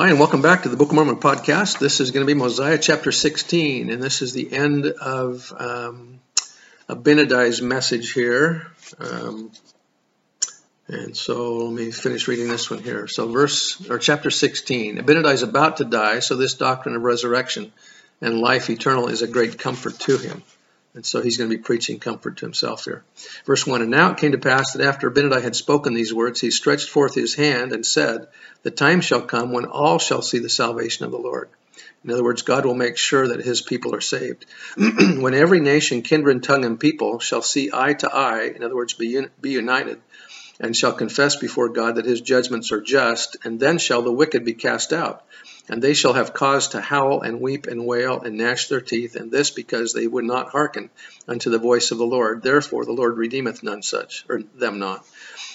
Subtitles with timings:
[0.00, 1.78] Hi, and welcome back to the Book of Mormon podcast.
[1.78, 6.20] This is going to be Mosiah chapter 16, and this is the end of um,
[6.88, 8.66] Abinadi's message here.
[8.98, 9.52] Um,
[10.88, 13.08] and so let me finish reading this one here.
[13.08, 17.70] So, verse or chapter 16 Abinadi is about to die, so this doctrine of resurrection
[18.22, 20.42] and life eternal is a great comfort to him.
[20.94, 23.04] And so he's going to be preaching comfort to himself here.
[23.46, 26.40] Verse 1 And now it came to pass that after Abinadi had spoken these words,
[26.40, 28.26] he stretched forth his hand and said,
[28.64, 31.48] The time shall come when all shall see the salvation of the Lord.
[32.02, 34.46] In other words, God will make sure that his people are saved.
[34.76, 38.94] when every nation, kindred, tongue, and people shall see eye to eye, in other words,
[38.94, 40.00] be, un- be united,
[40.58, 44.44] and shall confess before God that his judgments are just, and then shall the wicked
[44.44, 45.24] be cast out.
[45.70, 49.14] And they shall have cause to howl and weep and wail and gnash their teeth,
[49.14, 50.90] and this because they would not hearken
[51.28, 52.42] unto the voice of the Lord.
[52.42, 55.06] Therefore the Lord redeemeth none such, or them not.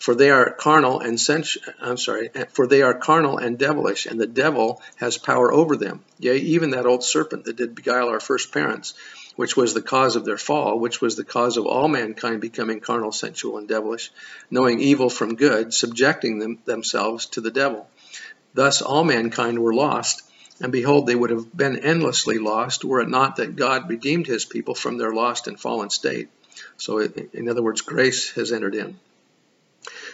[0.00, 4.20] For they are carnal and sensual, I'm sorry, for they are carnal and devilish, and
[4.20, 6.02] the devil has power over them.
[6.18, 8.94] Yea, even that old serpent that did beguile our first parents,
[9.36, 12.80] which was the cause of their fall, which was the cause of all mankind becoming
[12.80, 14.10] carnal, sensual, and devilish,
[14.50, 17.86] knowing evil from good, subjecting them, themselves to the devil.
[18.54, 20.22] Thus all mankind were lost,
[20.60, 24.44] and behold, they would have been endlessly lost were it not that God redeemed his
[24.44, 26.28] people from their lost and fallen state.
[26.76, 28.98] So, in other words, grace has entered in.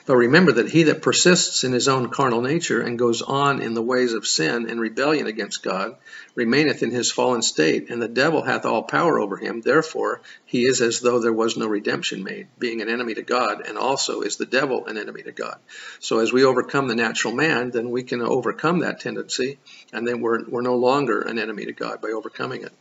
[0.06, 3.74] But remember that he that persists in his own carnal nature and goes on in
[3.74, 5.96] the ways of sin and rebellion against God
[6.36, 9.62] remaineth in his fallen state, and the devil hath all power over him.
[9.62, 13.66] Therefore he is as though there was no redemption made, being an enemy to God,
[13.66, 15.58] and also is the devil an enemy to God.
[15.98, 19.58] So as we overcome the natural man, then we can overcome that tendency,
[19.92, 22.72] and then we're, we're no longer an enemy to God by overcoming it.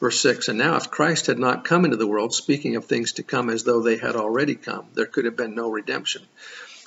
[0.00, 3.12] Verse 6 And now, if Christ had not come into the world, speaking of things
[3.12, 6.22] to come as though they had already come, there could have been no redemption.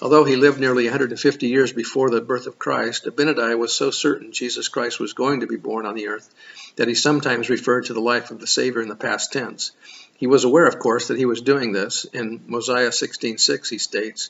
[0.02, 4.32] Although he lived nearly 150 years before the birth of Christ, Abinadi was so certain
[4.32, 6.30] Jesus Christ was going to be born on the earth
[6.76, 9.72] that he sometimes referred to the life of the Savior in the past tense.
[10.18, 12.06] He was aware, of course, that he was doing this.
[12.12, 14.30] In Mosiah 16:6, he states,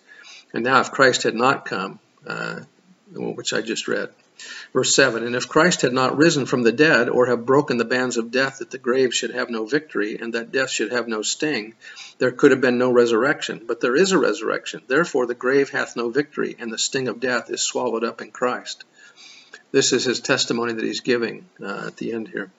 [0.54, 2.60] "And now, if Christ had not come," uh,
[3.12, 4.10] which I just read,
[4.74, 7.86] Verse 7 And if Christ had not risen from the dead, or have broken the
[7.86, 11.08] bands of death, that the grave should have no victory, and that death should have
[11.08, 11.76] no sting,
[12.18, 13.62] there could have been no resurrection.
[13.66, 14.82] But there is a resurrection.
[14.88, 18.32] Therefore the grave hath no victory, and the sting of death is swallowed up in
[18.32, 18.84] Christ.
[19.72, 22.52] This is his testimony that he's giving uh, at the end here.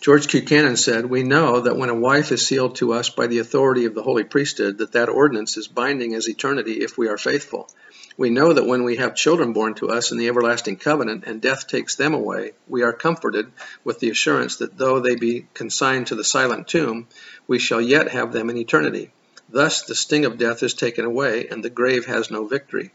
[0.00, 3.40] George Buchanan said, We know that when a wife is sealed to us by the
[3.40, 7.18] authority of the holy priesthood, that that ordinance is binding as eternity if we are
[7.18, 7.68] faithful.
[8.16, 11.42] We know that when we have children born to us in the everlasting covenant and
[11.42, 13.52] death takes them away, we are comforted
[13.84, 17.06] with the assurance that though they be consigned to the silent tomb,
[17.46, 19.12] we shall yet have them in eternity.
[19.50, 22.92] Thus the sting of death is taken away, and the grave has no victory.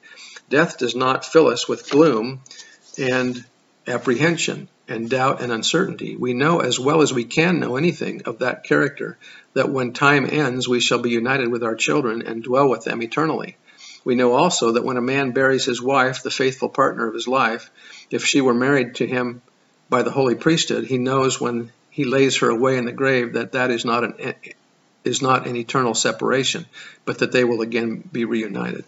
[0.49, 2.41] Death does not fill us with gloom
[2.97, 3.45] and
[3.85, 6.15] apprehension and doubt and uncertainty.
[6.15, 9.17] We know as well as we can know anything of that character
[9.53, 13.01] that when time ends we shall be united with our children and dwell with them
[13.01, 13.57] eternally.
[14.03, 17.27] We know also that when a man buries his wife, the faithful partner of his
[17.27, 17.71] life,
[18.11, 19.41] if she were married to him
[19.89, 23.53] by the holy priesthood, he knows when he lays her away in the grave that
[23.53, 24.35] that is not an
[25.03, 26.65] is not an eternal separation,
[27.05, 28.83] but that they will again be reunited.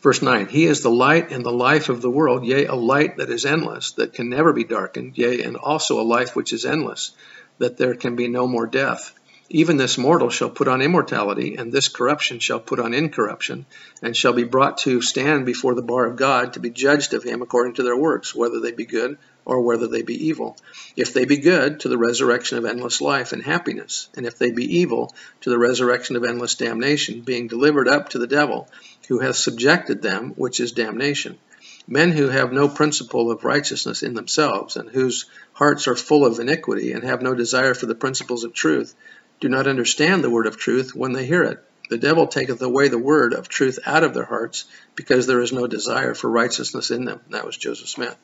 [0.00, 3.16] Verse 9 He is the light and the life of the world, yea, a light
[3.16, 6.64] that is endless, that can never be darkened, yea, and also a life which is
[6.64, 7.12] endless,
[7.58, 9.14] that there can be no more death.
[9.48, 13.64] Even this mortal shall put on immortality, and this corruption shall put on incorruption,
[14.02, 17.22] and shall be brought to stand before the bar of God to be judged of
[17.22, 20.56] him according to their works, whether they be good or whether they be evil.
[20.96, 24.50] If they be good, to the resurrection of endless life and happiness, and if they
[24.50, 28.68] be evil, to the resurrection of endless damnation, being delivered up to the devil,
[29.06, 31.38] who hath subjected them, which is damnation.
[31.86, 36.40] Men who have no principle of righteousness in themselves, and whose hearts are full of
[36.40, 38.92] iniquity, and have no desire for the principles of truth,
[39.40, 41.62] do not understand the word of truth when they hear it.
[41.88, 45.52] The devil taketh away the word of truth out of their hearts, because there is
[45.52, 47.20] no desire for righteousness in them.
[47.30, 48.16] That was Joseph Smith.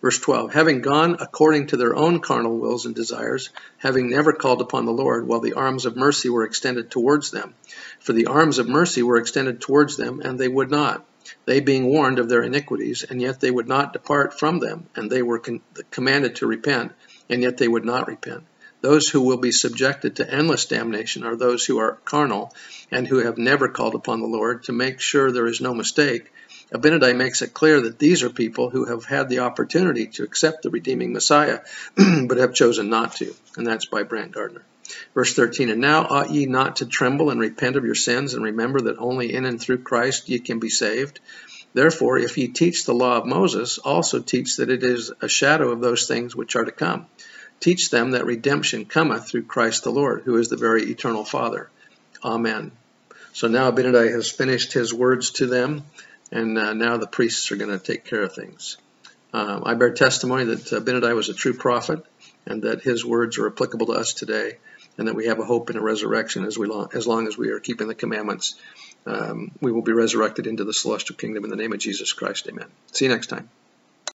[0.00, 4.60] Verse 12 Having gone according to their own carnal wills and desires, having never called
[4.60, 7.54] upon the Lord, while the arms of mercy were extended towards them.
[8.00, 11.04] For the arms of mercy were extended towards them, and they would not.
[11.46, 15.10] they being warned of their iniquities, and yet they would not depart from them, and
[15.10, 16.92] they were con- commanded to repent,
[17.28, 18.44] and yet they would not repent.
[18.84, 22.54] Those who will be subjected to endless damnation are those who are carnal
[22.90, 26.30] and who have never called upon the Lord to make sure there is no mistake.
[26.70, 30.62] Abinadi makes it clear that these are people who have had the opportunity to accept
[30.62, 31.60] the redeeming Messiah,
[32.26, 34.66] but have chosen not to, and that's by Brant Gardner.
[35.14, 38.44] Verse 13, And now ought ye not to tremble and repent of your sins, and
[38.44, 41.20] remember that only in and through Christ ye can be saved.
[41.72, 45.70] Therefore, if ye teach the law of Moses, also teach that it is a shadow
[45.70, 47.06] of those things which are to come.
[47.64, 51.70] Teach them that redemption cometh through Christ the Lord, who is the very eternal Father.
[52.22, 52.72] Amen.
[53.32, 55.82] So now Abinadi has finished his words to them,
[56.30, 58.76] and uh, now the priests are going to take care of things.
[59.32, 62.04] Um, I bear testimony that Abinadi was a true prophet,
[62.44, 64.58] and that his words are applicable to us today
[64.98, 67.38] and that we have a hope in a resurrection as we long, as long as
[67.38, 68.56] we are keeping the commandments.
[69.06, 72.46] Um, we will be resurrected into the celestial kingdom in the name of Jesus Christ.
[72.46, 72.68] Amen.
[72.92, 73.48] See you next time.